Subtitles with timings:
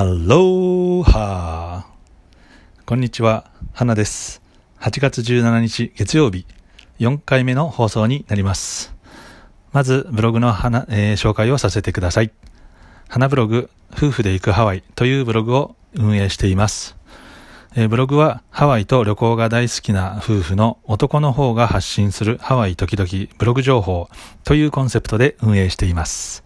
[0.00, 2.84] ハローハー。
[2.86, 4.40] こんにちは、花です。
[4.80, 6.46] 8月17日月曜日、
[7.00, 8.94] 4回目の放送になります。
[9.72, 12.32] まず、ブログの花、えー、紹介をさせてください。
[13.08, 16.96] 花ブログ、夫婦で行くハワイというブログを運営しています。
[17.76, 24.08] えー、ブログはハワイと旅行が大好きな夫婦の男の方が発信するハワイ時々ブログ情報
[24.44, 26.42] というコンセプトで運営しています。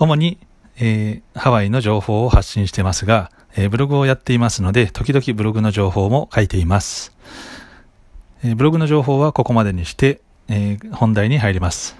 [0.00, 0.40] 主に
[0.78, 7.16] えー、ハワイの情報を発信してますが、えー、ブログをやっていますので、時々ブログの情報も書いています。
[8.44, 11.96] えー、ブログの情報はここまでにして、え本題に入ります。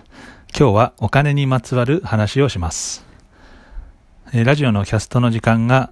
[0.57, 3.05] 今日はお金にまつわる話をします。
[4.33, 5.91] えラジオのキャストの時間が、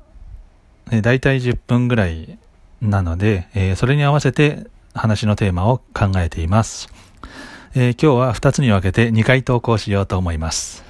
[0.92, 2.39] えー、大体10分ぐらい
[2.80, 6.89] なので、えそれに合わせて話のテーマを考えています。
[7.75, 10.84] え今日は2つに分けて2回投稿しようと思います。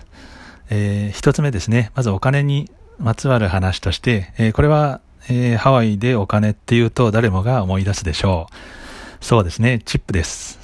[0.76, 1.92] えー、一つ目ですね。
[1.94, 2.68] まずお金に
[2.98, 9.24] まつわる話として、えー、これは、えー、ハワイでお金っていうと誰もが思い出すでしょう。
[9.24, 10.58] そうですね、チップです。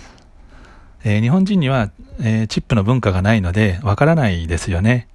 [1.05, 5.07] え、日本人には、え、チップの文化がないのでわからないですよね。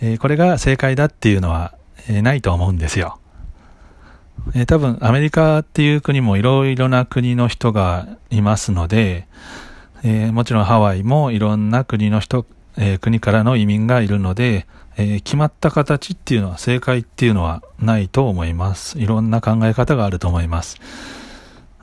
[0.00, 1.72] え、これが正解だっていうのは、
[2.08, 3.20] え、ないと思うんですよ。
[4.56, 9.28] え、多分アメリカっていう国もいろいろな国の人がいますので、
[10.02, 12.44] え、もちろんハワイもいろんな国の人
[12.76, 18.98] えー、国からの移民がいるので、えー、決まった形っていうのは正解っていうのはないと思います。
[18.98, 20.78] いろんな考え方があると思います。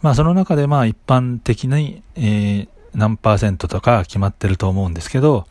[0.02, 5.46] まあその中でまあ一般的に、えー、何パーセントとか決まってると思うんですけど、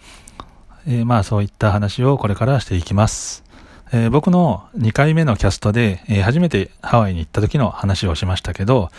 [0.86, 3.44] えー、まあそういった話をこれからしていきます。
[3.90, 8.90] えー、僕の2回目のキャストで、えー、初めてハワイに行った時の話をしましたけど、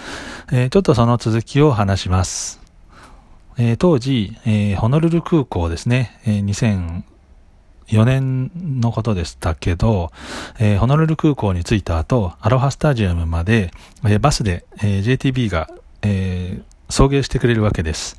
[0.52, 2.60] えー、ちょっとその続きを話します。
[3.62, 7.04] えー、当時、えー、ホノルル空港ですね、えー、
[7.90, 10.12] 2004年のことでしたけど、
[10.60, 13.72] え、ホノルル空港に着いた後、アロハスタジアムまで、
[14.08, 15.70] え、バスで、え、JTB が、
[16.04, 18.18] え、送迎してくれるわけです。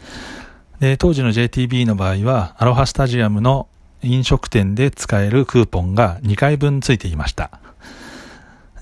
[0.79, 3.67] で、当時の JTB の場合は、アロハスタジアムの
[4.03, 7.61] 飲食店で使えるクーポンが2回分ついていました。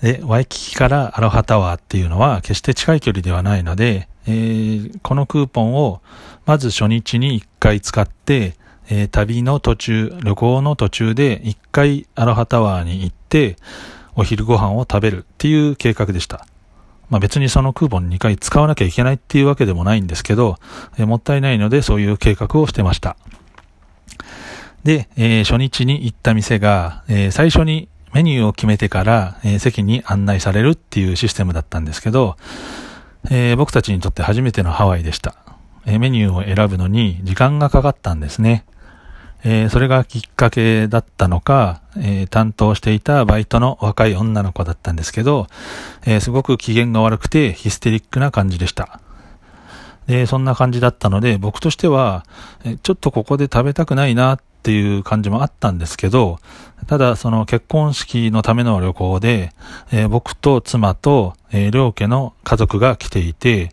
[0.03, 6.03] で、ワイキキからアロハタワーっていうのは決して近い距離ではないので、えー、このクーポンを
[6.49, 8.55] まず初日に1回使って、
[8.89, 13.57] えー、旅の途中、旅行の途中で1回アロハタワーに行って、
[14.15, 16.47] お昼ご飯を食べるっていう計画でした。
[17.11, 20.57] まあ別にそのクーポン2回使わなきゃいけないっていうわけでもないんですけど、
[20.97, 23.19] えー、もったいないのでそういう計画をしてました。
[24.85, 32.39] で、えー、初日に行った店が、えー、最初にメニューを決めてから、えー、席に案内されるっていうシステムだったんですけど、
[33.31, 35.35] え、僕たちにとって初めてのハワイでした。
[35.89, 38.65] え、メニューを選ぶのに時間がかかったんですね。
[39.45, 45.47] えー、それがきっかけだったのか、え担当していたバイトの若い女の子だったんですけど、
[46.05, 49.01] えすごく機嫌が悪くてヒステリックな感じでした。
[50.07, 52.25] で、そんな感じだったので、僕としては、
[52.83, 56.41] ちょっとここで食べたくないなっっていう感じもあったんですけど、
[56.87, 59.53] ただその結婚式のための旅行で、
[59.93, 63.73] えー、僕と妻と、えー、両家の家族が来ていて、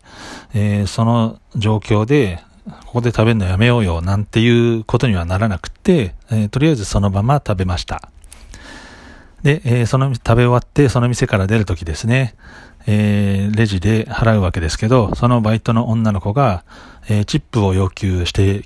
[0.54, 2.42] えー、その状況で、
[2.86, 8.10] ここで食べるのやめようよなんていうことにはならなくて、えとりあえずそのまま食べました。
[9.42, 12.34] で、えその食べ終わってその店から出るときですね、
[12.88, 16.64] えレジで払うわけですけど、そのバイトの女の子が、
[17.08, 18.64] えチップを要求して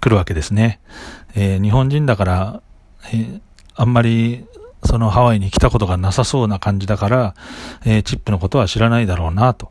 [0.00, 0.80] くるわけですね。
[1.34, 2.62] えー、日本人だから、
[3.12, 3.40] えー、
[3.74, 4.46] あんまり
[4.84, 7.34] そのハワイに来たことがなさそうな感じだから、
[7.84, 9.70] えー、チップのことは知らないだろうなと、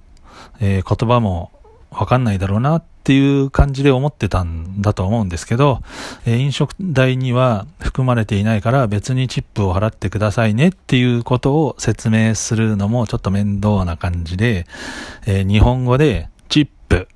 [0.59, 1.52] えー、言葉も
[1.91, 5.81] わかんないだろうなっていう感じで思ってたんだと思うんですけど、
[6.25, 14.68] えー、飲食代には含まれていないから別にチップを払ってくださいねっていうことを説明するのもちょっと面倒な感じで、
[15.25, 17.07] え日本語でチップ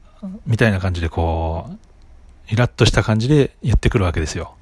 [0.48, 1.78] みたいな感じでこう、
[2.50, 4.56] イラッとした感じで言ってくるわけですよ。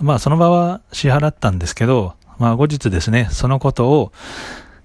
[0.00, 4.12] まあその場は支払ったんですけど、まあ後日ですね、そのことを、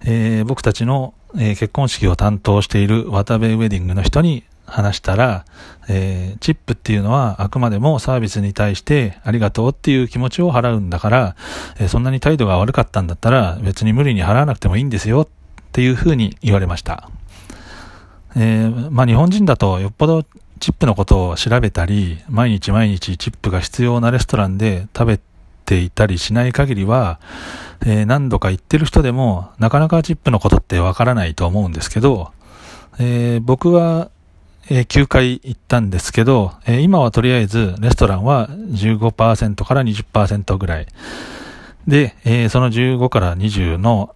[0.05, 5.45] えー、僕たちの、えー、結婚式を担当している渡部ウェディングの人に話したら、
[5.87, 11.35] えー、チップっていうのはあくまでもサービスに対してありがとうっていう気持ちを払うんだから、
[11.79, 15.27] えー、そんなに態度が悪かったんだったら別に無理に払わなくてもいいんですよっ
[15.71, 17.09] ていうふうに言われました。
[18.35, 20.25] えー、まあ日本人だとよっぽど
[20.59, 25.19] チップのことを調べたり、毎日毎日チップが必要なレストランで食べ
[25.65, 27.19] ていたりしない限りは、
[27.85, 32.31] えー、何度か行ってる人でも、なかなかチップのことってわからないと思うんですけど、
[32.99, 34.09] えー、僕は、
[34.69, 40.87] えー、9回行ったんですけど、え、今はとりあえずレストランは15%から20%ぐらい。
[41.87, 44.13] で、え、その15から20の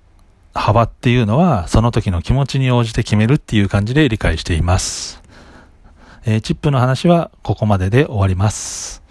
[0.53, 5.20] 幅っていうのは、その時の気持ちに応じて決めるっていう感じで理解しています。
[6.25, 9.01] えー、チップの話はここまでで終わります。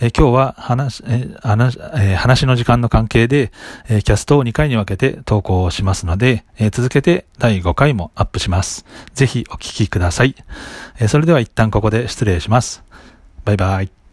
[0.00, 3.52] えー、今日は話、えー話え、話の時間の関係で、
[3.88, 8.84] え、キャストを2回に分けて投稿しますので、え、続けて第5回もアップします。
[9.14, 10.34] ぜひお聞きください。
[10.98, 12.82] え、それでは一旦ここで失礼します。
[13.44, 14.03] バイバイ。